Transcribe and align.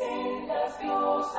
sendas 0.00 0.78
Dios 0.78 1.36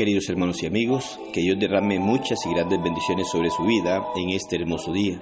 Queridos 0.00 0.30
hermanos 0.30 0.62
y 0.62 0.66
amigos, 0.66 1.20
que 1.30 1.42
Dios 1.42 1.58
derrame 1.58 1.98
muchas 1.98 2.38
y 2.46 2.54
grandes 2.54 2.82
bendiciones 2.82 3.28
sobre 3.28 3.50
su 3.50 3.64
vida 3.64 4.02
en 4.16 4.30
este 4.30 4.56
hermoso 4.56 4.94
día. 4.94 5.20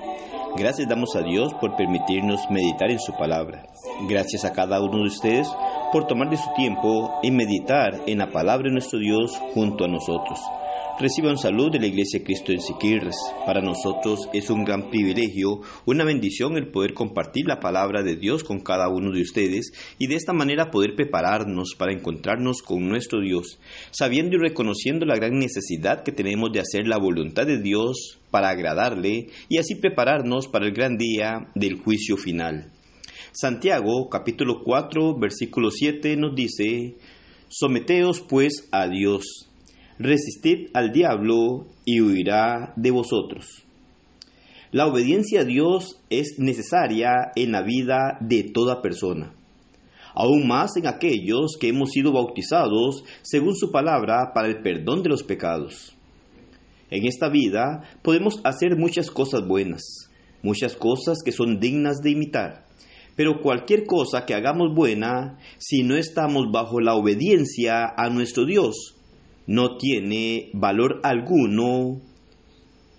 Gracias 0.57 0.89
damos 0.89 1.17
a 1.17 1.23
Dios 1.23 1.53
por 1.55 1.75
permitirnos 1.75 2.49
meditar 2.49 2.89
en 2.89 3.01
su 3.01 3.13
palabra. 3.15 3.67
Gracias 4.09 4.45
a 4.45 4.53
cada 4.53 4.81
uno 4.81 4.99
de 4.99 5.09
ustedes 5.09 5.49
por 5.93 6.07
tomar 6.07 6.31
de 6.31 6.37
su 6.37 6.53
tiempo 6.55 7.19
en 7.23 7.37
meditar 7.37 8.03
en 8.07 8.19
la 8.19 8.31
palabra 8.31 8.69
de 8.69 8.73
nuestro 8.73 8.99
Dios 8.99 9.39
junto 9.55 9.85
a 9.85 9.89
nosotros. 9.89 10.39
Reciban 11.01 11.39
salud 11.39 11.71
de 11.71 11.79
la 11.79 11.87
Iglesia 11.87 12.19
de 12.19 12.25
Cristo 12.25 12.51
en 12.51 12.61
Siquirres. 12.61 13.15
Para 13.47 13.63
nosotros 13.63 14.29
es 14.33 14.51
un 14.51 14.65
gran 14.65 14.91
privilegio, 14.91 15.61
una 15.87 16.05
bendición 16.05 16.57
el 16.57 16.73
poder 16.73 16.93
compartir 16.93 17.47
la 17.47 17.61
palabra 17.61 18.03
de 18.03 18.17
Dios 18.17 18.43
con 18.43 18.59
cada 18.59 18.89
uno 18.89 19.13
de 19.13 19.23
ustedes 19.23 19.71
y 20.01 20.09
de 20.09 20.17
esta 20.17 20.33
manera 20.33 20.73
poder 20.73 20.97
prepararnos 20.97 21.77
para 21.79 21.93
encontrarnos 21.93 22.63
con 22.63 22.89
nuestro 22.89 23.21
Dios, 23.21 23.61
sabiendo 23.93 24.37
y 24.37 24.41
reconociendo 24.41 25.07
la 25.07 25.15
gran 25.15 25.39
necesidad 25.39 26.03
que 26.03 26.11
tenemos 26.11 26.51
de 26.53 26.61
hacer 26.61 26.89
la 26.89 26.99
voluntad 26.99 27.47
de 27.47 27.63
Dios 27.63 28.19
para 28.33 28.49
agradarle 28.49 29.29
y 29.49 29.59
así 29.59 29.77
prepararnos 29.77 30.49
para 30.49 30.67
el 30.67 30.73
gran 30.73 30.99
día 30.99 31.49
del 31.55 31.77
juicio 31.77 32.17
final. 32.17 32.73
Santiago 33.41 34.09
capítulo 34.09 34.65
4 34.65 35.17
versículo 35.17 35.71
7 35.71 36.17
nos 36.17 36.35
dice, 36.35 36.97
Someteos 37.47 38.21
pues 38.21 38.69
a 38.73 38.89
Dios 38.89 39.49
resistid 39.97 40.71
al 40.75 40.91
diablo 40.91 41.69
y 41.85 42.01
huirá 42.01 42.73
de 42.75 42.91
vosotros. 42.91 43.65
La 44.73 44.89
obediencia 44.89 45.43
a 45.43 45.45
Dios 45.45 46.01
es 46.11 46.41
necesaria 46.41 47.11
en 47.37 47.53
la 47.53 47.63
vida 47.63 48.19
de 48.21 48.43
toda 48.43 48.83
persona, 48.83 49.33
aún 50.17 50.49
más 50.49 50.77
en 50.77 50.89
aquellos 50.89 51.57
que 51.61 51.69
hemos 51.69 51.93
sido 51.93 52.11
bautizados 52.13 53.05
según 53.23 53.55
su 53.55 53.71
palabra 53.71 54.33
para 54.35 54.49
el 54.49 54.63
perdón 54.63 55.05
de 55.05 55.11
los 55.11 55.23
pecados. 55.23 55.95
En 56.91 57.07
esta 57.07 57.29
vida 57.29 57.85
podemos 58.03 58.41
hacer 58.43 58.77
muchas 58.77 59.13
cosas 59.13 59.47
buenas, 59.47 60.11
muchas 60.43 60.75
cosas 60.75 61.19
que 61.25 61.31
son 61.31 61.61
dignas 61.61 61.99
de 62.03 62.11
imitar, 62.11 62.67
pero 63.19 63.43
cualquier 63.43 63.85
cosa 63.85 64.25
que 64.25 64.35
hagamos 64.35 64.73
buena, 64.77 65.39
si 65.59 65.83
no 65.83 65.97
estamos 65.97 66.53
bajo 66.53 66.79
la 66.79 66.95
obediencia 66.95 67.93
a 67.97 68.11
nuestro 68.11 68.45
Dios, 68.45 68.95
no 69.49 69.77
tiene 69.77 70.51
valor 70.55 71.01
alguno 71.03 72.01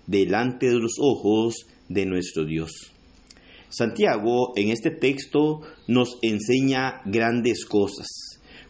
delante 0.06 0.68
de 0.68 0.78
los 0.78 0.96
ojos 1.00 1.66
de 1.88 2.04
nuestro 2.04 2.44
Dios. 2.44 2.92
Santiago 3.70 4.52
en 4.56 4.68
este 4.68 4.90
texto 4.90 5.62
nos 5.88 6.18
enseña 6.20 7.00
grandes 7.06 7.64
cosas, 7.64 8.08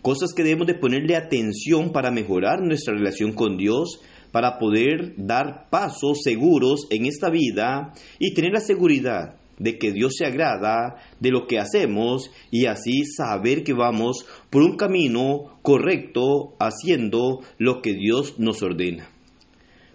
cosas 0.03 0.33
que 0.33 0.45
debemos 0.45 0.69
de 0.69 0.75
ponerle 0.75 1.17
atención 1.17 1.91
para 1.91 2.13
mejorar 2.13 2.61
nuestra 2.63 2.95
relación 2.95 3.33
con 3.33 3.57
Dios, 3.57 3.99
para 4.31 4.61
poder 4.61 5.15
dar 5.17 5.69
pasos 5.69 6.21
seguros 6.23 6.87
en 6.91 7.07
esta 7.07 7.29
vida 7.29 7.93
y 8.21 8.35
tener 8.35 8.53
la 8.53 8.61
seguridad 8.61 9.40
de 9.61 9.79
que 9.79 9.93
Dios 9.93 10.15
se 10.17 10.27
agrada 10.27 10.97
de 11.21 11.31
lo 11.31 11.47
que 11.47 11.61
hacemos 11.61 12.33
y 12.51 12.67
así 12.67 13.05
saber 13.05 13.63
que 13.63 13.75
vamos 13.75 14.27
por 14.49 14.63
un 14.63 14.77
camino 14.77 15.61
correcto 15.63 16.57
haciendo 16.59 17.41
lo 17.59 17.83
que 17.83 17.93
Dios 17.93 18.41
nos 18.41 18.63
ordena. 18.63 19.09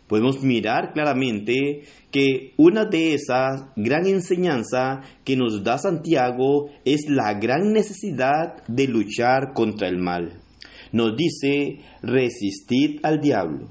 Podemos 0.08 0.44
mirar 0.44 0.94
claramente 0.94 1.82
que 2.12 2.54
una 2.58 2.86
de 2.86 3.16
esas 3.16 3.64
gran 3.76 4.06
enseñanza 4.06 5.02
que 5.24 5.36
nos 5.36 5.64
da 5.64 5.80
Santiago 5.80 6.70
es 6.86 7.10
la 7.10 7.34
gran 7.34 7.74
necesidad 7.74 8.64
de 8.68 8.88
luchar 8.88 9.54
contra 9.54 9.88
el 9.88 9.98
mal. 9.98 10.44
Nos 10.92 11.18
dice, 11.18 11.80
resistid 12.04 13.00
al 13.02 13.20
diablo. 13.20 13.68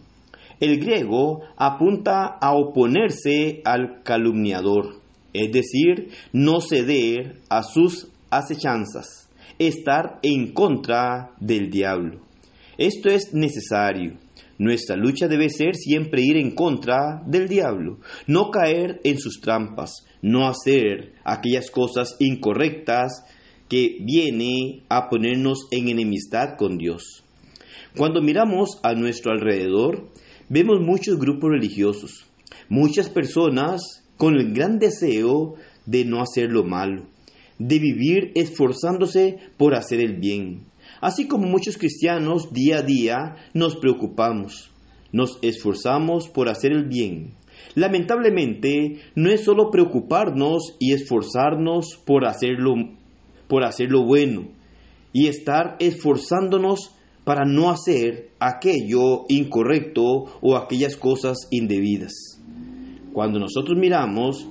El 0.59 0.81
griego 0.81 1.43
apunta 1.57 2.37
a 2.41 2.53
oponerse 2.55 3.63
al 3.65 4.03
calumniador 4.03 5.04
es 5.35 5.53
decir, 5.53 6.09
no 6.33 6.61
ceder 6.61 7.41
a 7.51 7.63
sus 7.63 8.09
acechanzas, 8.31 9.29
estar 9.59 10.19
en 10.23 10.53
contra 10.53 11.33
del 11.41 11.71
diablo. 11.71 12.21
Esto 12.79 13.11
es 13.11 13.35
necesario. 13.35 14.17
Nuestra 14.57 14.97
lucha 14.97 15.27
debe 15.27 15.49
ser 15.49 15.75
siempre 15.75 16.23
ir 16.23 16.37
en 16.37 16.53
contra 16.53 17.23
del 17.27 17.49
diablo, 17.49 17.99
no 18.29 18.51
caer 18.51 19.01
en 19.03 19.19
sus 19.19 19.41
trampas, 19.41 20.07
no 20.23 20.47
hacer 20.47 21.15
aquellas 21.25 21.71
cosas 21.73 22.15
incorrectas 22.21 23.25
que 23.69 23.97
viene 24.01 24.85
a 24.89 25.09
ponernos 25.09 25.67
en 25.73 25.89
enemistad 25.89 26.57
con 26.57 26.79
Dios. 26.79 27.25
Cuando 27.97 28.23
miramos 28.23 28.79
a 28.85 28.95
nuestro 28.95 29.33
alrededor, 29.33 30.09
vemos 30.49 30.81
muchos 30.81 31.19
grupos 31.19 31.51
religiosos, 31.51 32.27
muchas 32.69 33.09
personas 33.11 34.04
con 34.25 34.37
el 34.37 34.55
gran 34.55 34.79
deseo 34.79 35.57
de 35.85 36.07
no 36.07 36.23
hacer 36.23 36.51
lo 36.51 36.65
malo, 36.65 37.03
de 37.59 37.79
vivir 37.79 38.33
esforzándose 38.35 39.37
por 39.59 39.75
hacer 39.75 40.01
el 40.01 40.15
bien. 40.15 40.63
Así 41.03 41.29
como 41.29 41.47
muchos 41.47 41.77
cristianos 41.77 42.51
día 42.51 42.79
a 42.79 42.83
día 42.83 43.37
nos 43.53 43.77
preocupamos, 43.77 44.71
nos 45.13 45.39
esforzamos 45.43 46.31
por 46.31 46.49
hacer 46.49 46.73
el 46.73 46.87
bien. 46.89 47.35
Lamentablemente, 47.75 49.01
no 49.15 49.29
es 49.29 49.45
solo 49.45 49.71
preocuparnos 49.71 50.75
y 50.79 50.95
esforzarnos 50.95 52.01
por 52.07 52.25
hacerlo, 52.25 52.77
por 53.47 53.63
hacer 53.63 53.91
lo 53.91 54.07
bueno 54.07 54.49
y 55.13 55.27
estar 55.27 55.77
esforzándonos 55.81 56.95
para 57.25 57.45
no 57.45 57.71
hacer 57.71 58.31
aquello 58.41 59.27
incorrecto 59.29 60.03
o 60.41 60.57
aquellas 60.57 60.97
cosas 60.97 61.47
indebidas. 61.51 62.34
Cuando 63.15 63.39
nosotros 63.39 63.79
miramos 63.79 64.45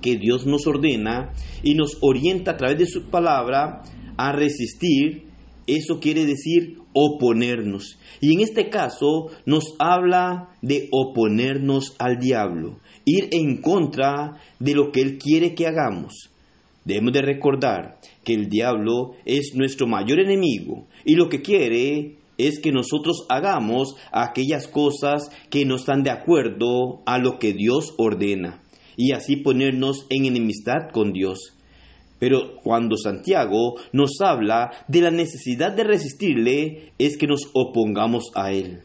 que 0.00 0.16
Dios 0.16 0.46
nos 0.46 0.64
ordena 0.68 1.32
y 1.64 1.74
nos 1.74 1.98
orienta 2.00 2.52
a 2.52 2.56
través 2.56 2.78
de 2.78 2.86
su 2.86 3.10
palabra 3.10 3.82
a 4.16 4.30
resistir, 4.30 5.24
eso 5.66 5.98
quiere 5.98 6.24
decir 6.24 6.78
oponernos. 6.92 7.98
Y 8.20 8.32
en 8.32 8.42
este 8.42 8.70
caso 8.70 9.30
nos 9.44 9.74
habla 9.80 10.50
de 10.62 10.88
oponernos 10.92 11.96
al 11.98 12.18
diablo, 12.20 12.78
ir 13.04 13.28
en 13.32 13.60
contra 13.60 14.40
de 14.60 14.74
lo 14.74 14.92
que 14.92 15.00
Él 15.00 15.18
quiere 15.18 15.56
que 15.56 15.66
hagamos. 15.66 16.30
Debemos 16.84 17.12
de 17.12 17.22
recordar 17.22 17.98
que 18.22 18.34
el 18.34 18.48
diablo 18.48 19.16
es 19.24 19.56
nuestro 19.56 19.88
mayor 19.88 20.20
enemigo 20.20 20.86
y 21.04 21.16
lo 21.16 21.28
que 21.28 21.42
quiere 21.42 22.19
es 22.46 22.60
que 22.60 22.72
nosotros 22.72 23.26
hagamos 23.28 23.94
aquellas 24.12 24.66
cosas 24.68 25.30
que 25.50 25.64
no 25.64 25.76
están 25.76 26.02
de 26.02 26.10
acuerdo 26.10 27.02
a 27.06 27.18
lo 27.18 27.38
que 27.38 27.52
Dios 27.52 27.94
ordena 27.98 28.62
y 28.96 29.12
así 29.12 29.36
ponernos 29.36 30.06
en 30.10 30.26
enemistad 30.26 30.90
con 30.92 31.12
Dios. 31.12 31.56
Pero 32.18 32.56
cuando 32.62 32.96
Santiago 32.96 33.76
nos 33.92 34.20
habla 34.20 34.70
de 34.88 35.00
la 35.00 35.10
necesidad 35.10 35.72
de 35.72 35.84
resistirle, 35.84 36.92
es 36.98 37.16
que 37.16 37.26
nos 37.26 37.50
opongamos 37.54 38.30
a 38.34 38.52
él. 38.52 38.82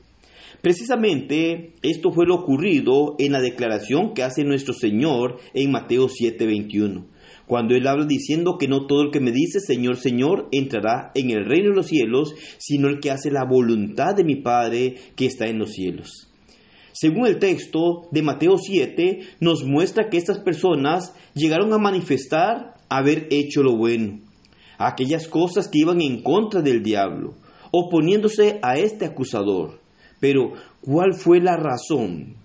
Precisamente 0.61 1.73
esto 1.83 2.11
fue 2.11 2.25
lo 2.25 2.35
ocurrido 2.35 3.15
en 3.19 3.33
la 3.33 3.41
declaración 3.41 4.13
que 4.13 4.23
hace 4.23 4.43
nuestro 4.43 4.73
Señor 4.73 5.37
en 5.53 5.71
Mateo 5.71 6.07
7:21 6.07 7.05
cuando 7.47 7.75
él 7.75 7.87
habla 7.87 8.05
diciendo 8.05 8.57
que 8.57 8.67
no 8.67 8.87
todo 8.87 9.03
el 9.03 9.11
que 9.11 9.19
me 9.19 9.31
dice 9.31 9.59
Señor, 9.59 9.97
Señor 9.97 10.47
entrará 10.51 11.11
en 11.13 11.29
el 11.29 11.45
reino 11.45 11.69
de 11.69 11.75
los 11.75 11.87
cielos, 11.87 12.33
sino 12.57 12.87
el 12.87 12.99
que 12.99 13.11
hace 13.11 13.31
la 13.31 13.45
voluntad 13.45 14.15
de 14.15 14.23
mi 14.23 14.35
Padre 14.35 14.95
que 15.15 15.25
está 15.25 15.47
en 15.47 15.59
los 15.59 15.71
cielos. 15.71 16.29
Según 16.91 17.27
el 17.27 17.39
texto 17.39 18.07
de 18.11 18.21
Mateo 18.21 18.57
7, 18.57 19.19
nos 19.41 19.65
muestra 19.65 20.09
que 20.09 20.17
estas 20.17 20.39
personas 20.39 21.13
llegaron 21.33 21.73
a 21.73 21.77
manifestar 21.77 22.75
haber 22.87 23.27
hecho 23.31 23.63
lo 23.63 23.75
bueno, 23.75 24.21
aquellas 24.77 25.27
cosas 25.27 25.67
que 25.67 25.79
iban 25.79 26.01
en 26.01 26.23
contra 26.23 26.61
del 26.61 26.83
diablo, 26.83 27.33
oponiéndose 27.71 28.59
a 28.61 28.77
este 28.77 29.05
acusador. 29.05 29.81
Pero, 30.21 30.53
¿cuál 30.81 31.13
fue 31.13 31.41
la 31.41 31.57
razón? 31.57 32.37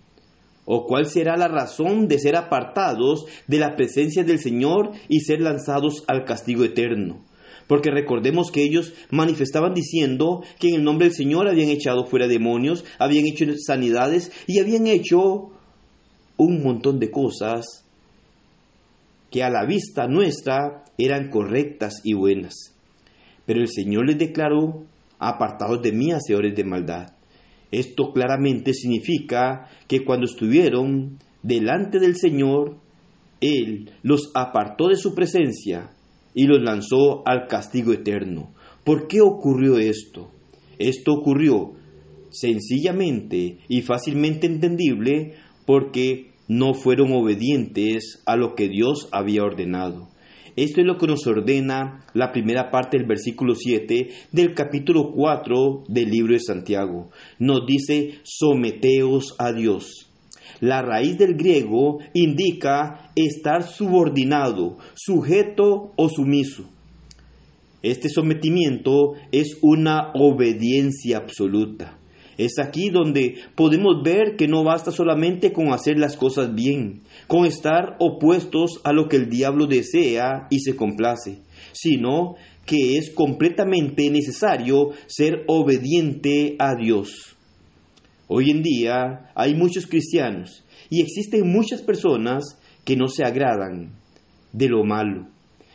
¿O 0.73 0.87
cuál 0.87 1.07
será 1.07 1.37
la 1.37 1.49
razón 1.49 2.07
de 2.07 2.21
ser 2.21 2.37
apartados 2.37 3.25
de 3.49 3.59
la 3.59 3.75
presencia 3.75 4.23
del 4.23 4.39
Señor 4.39 4.93
y 5.09 5.19
ser 5.19 5.41
lanzados 5.41 6.05
al 6.07 6.25
castigo 6.25 6.63
eterno? 6.63 7.25
Porque 7.67 7.91
recordemos 7.91 8.53
que 8.53 8.63
ellos 8.63 8.95
manifestaban 9.11 9.75
diciendo 9.75 10.45
que 10.61 10.69
en 10.69 10.77
el 10.77 10.85
nombre 10.85 11.09
del 11.09 11.17
Señor 11.17 11.49
habían 11.49 11.71
echado 11.71 12.07
fuera 12.07 12.29
demonios, 12.29 12.85
habían 13.01 13.27
hecho 13.27 13.47
sanidades 13.59 14.31
y 14.47 14.61
habían 14.61 14.87
hecho 14.87 15.51
un 16.37 16.63
montón 16.63 17.01
de 17.01 17.11
cosas 17.11 17.85
que 19.29 19.43
a 19.43 19.51
la 19.51 19.67
vista 19.67 20.07
nuestra 20.07 20.85
eran 20.99 21.31
correctas 21.31 22.01
y 22.05 22.15
buenas. 22.15 22.77
Pero 23.45 23.61
el 23.61 23.69
Señor 23.69 24.07
les 24.07 24.19
declaró, 24.19 24.85
apartados 25.19 25.83
de 25.83 25.91
mí, 25.91 26.13
hacedores 26.13 26.55
de 26.55 26.63
maldad. 26.63 27.20
Esto 27.71 28.13
claramente 28.13 28.75
significa 28.75 29.69
que 29.87 30.05
cuando 30.05 30.27
estuvieron 30.27 31.19
delante 31.43 31.99
del 31.99 32.17
Señor, 32.17 32.77
Él 33.41 33.91
los 34.03 34.31
apartó 34.35 34.89
de 34.89 34.97
su 34.97 35.15
presencia 35.15 35.91
y 36.35 36.47
los 36.47 36.61
lanzó 36.63 37.27
al 37.27 37.47
castigo 37.47 37.93
eterno. 37.93 38.53
¿Por 38.85 39.09
qué 39.09 39.21
ocurrió 39.21 39.79
esto? 39.79 40.31
Esto 40.79 41.13
ocurrió 41.13 41.73
sencillamente 42.31 43.59
y 43.69 43.83
fácilmente 43.83 44.47
entendible 44.47 45.35
porque 45.67 46.31
no 46.49 46.75
fueron 46.75 47.13
obedientes 47.13 48.23
a 48.27 48.37
lo 48.37 48.55
que 48.55 48.69
Dios 48.69 49.09
había 49.13 49.43
ordenado. 49.43 50.09
Esto 50.57 50.81
es 50.81 50.87
lo 50.87 50.97
que 50.99 51.07
nos 51.07 51.27
ordena 51.27 52.05
la 52.15 52.33
primera 52.33 52.71
parte 52.71 52.99
del 52.99 53.07
versículo 53.07 53.55
7 53.55 54.09
del 54.33 54.55
capítulo 54.55 55.13
4 55.13 55.85
del 55.89 56.11
libro 56.11 56.33
de 56.33 56.41
Santiago. 56.41 57.11
Nos 57.39 57.67
dice, 57.67 58.19
someteos 58.25 59.35
a 59.39 59.53
Dios. 59.53 60.11
La 60.61 60.83
raíz 60.83 61.17
del 61.17 61.35
griego 61.35 62.01
indica 62.13 63.13
estar 63.15 63.63
subordinado, 63.63 64.79
sujeto 64.95 65.93
o 65.97 66.09
sumiso. 66.09 66.69
Este 67.83 68.11
sometimiento 68.11 69.15
es 69.33 69.57
una 69.63 70.13
obediencia 70.15 71.17
absoluta. 71.17 72.00
Es 72.41 72.59
aquí 72.59 72.89
donde 72.89 73.35
podemos 73.55 74.03
ver 74.03 74.35
que 74.39 74.49
no 74.49 74.65
basta 74.65 74.91
solamente 74.91 75.53
con 75.53 75.75
hacer 75.75 75.99
las 75.99 76.17
cosas 76.17 76.55
bien, 76.55 77.03
con 77.27 77.45
estar 77.45 77.97
opuestos 77.99 78.81
a 78.83 78.95
lo 78.95 79.11
que 79.11 79.17
el 79.17 79.29
diablo 79.29 79.67
desea 79.67 80.47
y 80.49 80.61
se 80.61 80.75
complace, 80.75 81.41
sino 81.73 82.37
que 82.65 82.97
es 82.97 83.11
completamente 83.11 84.09
necesario 84.09 84.89
ser 85.07 85.45
obediente 85.49 86.57
a 86.59 86.75
Dios. 86.77 87.37
Hoy 88.27 88.49
en 88.49 88.63
día 88.63 89.31
hay 89.35 89.55
muchos 89.55 89.87
cristianos 89.87 90.65
y 90.89 91.03
existen 91.03 91.47
muchas 91.47 91.83
personas 91.83 92.59
que 92.87 92.97
no 92.97 93.09
se 93.09 93.23
agradan 93.23 93.93
de 94.55 94.69
lo 94.71 94.83
malo, 94.83 95.29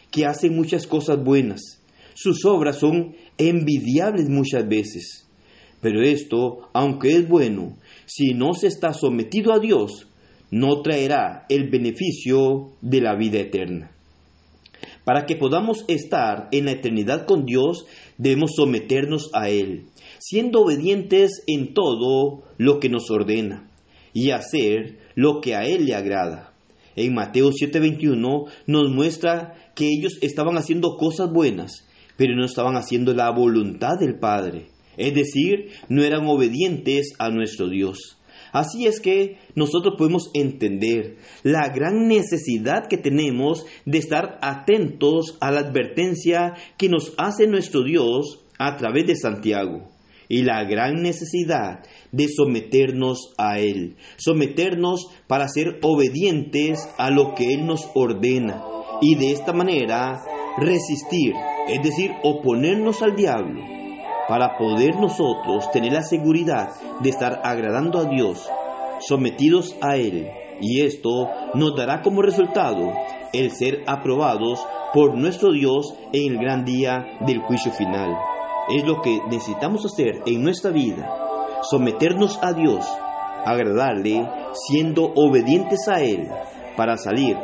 que 0.09 0.25
hacen 0.25 0.55
muchas 0.55 0.87
cosas 0.87 1.23
buenas. 1.23 1.61
Sus 2.15 2.43
obras 2.43 2.79
son 2.79 3.13
envidiables 3.37 4.29
muchas 4.29 4.67
veces. 4.67 5.24
Pero 5.85 6.01
esto, 6.01 6.67
aunque 6.73 7.11
es 7.11 7.29
bueno, 7.29 7.77
si 8.07 8.33
no 8.33 8.55
se 8.55 8.65
está 8.65 8.91
sometido 8.91 9.53
a 9.53 9.59
Dios, 9.59 10.07
no 10.49 10.81
traerá 10.81 11.45
el 11.47 11.69
beneficio 11.69 12.71
de 12.81 13.01
la 13.01 13.15
vida 13.15 13.37
eterna. 13.37 13.91
Para 15.03 15.27
que 15.27 15.35
podamos 15.35 15.85
estar 15.87 16.47
en 16.51 16.65
la 16.65 16.71
eternidad 16.71 17.27
con 17.27 17.45
Dios, 17.45 17.85
debemos 18.17 18.53
someternos 18.55 19.29
a 19.35 19.49
Él, 19.49 19.85
siendo 20.17 20.61
obedientes 20.61 21.43
en 21.45 21.75
todo 21.75 22.41
lo 22.57 22.79
que 22.79 22.89
nos 22.89 23.11
ordena 23.11 23.69
y 24.11 24.31
hacer 24.31 24.97
lo 25.13 25.39
que 25.39 25.53
a 25.53 25.65
Él 25.67 25.85
le 25.85 25.93
agrada. 25.93 26.51
En 26.95 27.13
Mateo 27.13 27.51
7:21 27.51 28.45
nos 28.65 28.89
muestra 28.89 29.53
que 29.75 29.85
ellos 29.85 30.17
estaban 30.23 30.57
haciendo 30.57 30.97
cosas 30.97 31.31
buenas, 31.31 31.87
pero 32.17 32.35
no 32.35 32.43
estaban 32.43 32.75
haciendo 32.75 33.13
la 33.13 33.29
voluntad 33.29 33.99
del 33.99 34.17
Padre. 34.17 34.73
Es 34.97 35.13
decir, 35.13 35.69
no 35.89 36.03
eran 36.03 36.27
obedientes 36.27 37.13
a 37.19 37.29
nuestro 37.29 37.69
Dios. 37.69 38.17
Así 38.55 38.87
es 38.87 39.01
que 39.01 39.37
nosotros 39.53 39.95
podemos 39.97 40.31
entender 40.33 41.17
la 41.43 41.67
gran 41.69 42.07
necesidad 42.07 42.87
que 42.87 42.97
tenemos 42.97 43.65
de 43.85 43.97
estar 43.97 44.39
atentos 44.41 45.37
a 45.41 45.51
la 45.51 45.59
advertencia 45.59 46.53
que 46.77 46.87
nos 46.87 47.13
hace 47.17 47.47
nuestro 47.47 47.83
Dios 47.83 48.45
a 48.57 48.77
través 48.77 49.07
de 49.07 49.17
Santiago 49.17 49.89
y 50.29 50.43
la 50.43 50.63
gran 50.63 51.01
necesidad 51.03 51.83
de 52.13 52.29
someternos 52.29 53.33
a 53.37 53.59
Él, 53.59 53.97
someternos 54.15 55.07
para 55.27 55.49
ser 55.49 55.79
obedientes 55.81 56.79
a 56.97 57.11
lo 57.11 57.33
que 57.35 57.53
Él 57.53 57.65
nos 57.65 57.89
ordena 57.93 58.63
y 59.01 59.15
de 59.15 59.31
esta 59.31 59.51
manera 59.51 60.23
resistir, 60.57 61.33
es 61.67 61.83
decir, 61.83 62.11
oponernos 62.23 63.01
al 63.01 63.17
diablo 63.17 63.84
para 64.27 64.57
poder 64.57 64.95
nosotros 64.95 65.69
tener 65.71 65.93
la 65.93 66.01
seguridad 66.01 66.69
de 67.01 67.09
estar 67.09 67.41
agradando 67.43 67.99
a 67.99 68.05
Dios, 68.05 68.49
sometidos 68.99 69.75
a 69.81 69.95
Él. 69.95 70.29
Y 70.61 70.81
esto 70.81 71.29
nos 71.53 71.75
dará 71.75 72.01
como 72.01 72.21
resultado 72.21 72.93
el 73.33 73.51
ser 73.51 73.83
aprobados 73.87 74.65
por 74.93 75.17
nuestro 75.17 75.51
Dios 75.51 75.93
en 76.13 76.33
el 76.33 76.37
gran 76.39 76.63
día 76.63 77.05
del 77.25 77.41
juicio 77.41 77.71
final. 77.71 78.15
Es 78.69 78.85
lo 78.85 79.01
que 79.01 79.19
necesitamos 79.29 79.85
hacer 79.85 80.21
en 80.25 80.41
nuestra 80.41 80.71
vida, 80.71 81.07
someternos 81.69 82.39
a 82.41 82.53
Dios, 82.53 82.85
agradarle, 83.45 84.27
siendo 84.53 85.11
obedientes 85.15 85.87
a 85.87 86.01
Él, 86.01 86.27
para 86.75 86.97
salir 86.97 87.37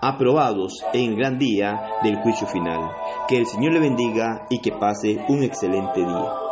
aprobados 0.00 0.84
en 0.92 1.10
el 1.10 1.16
gran 1.16 1.38
día 1.38 1.80
del 2.02 2.16
juicio 2.16 2.46
final. 2.46 2.90
Que 3.28 3.36
el 3.38 3.46
Señor 3.46 3.72
le 3.72 3.80
bendiga 3.80 4.46
y 4.48 4.60
que 4.60 4.72
pase 4.72 5.24
un 5.28 5.42
excelente 5.42 6.00
día. 6.00 6.47